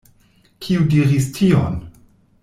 [0.67, 1.77] Kiu diris tion?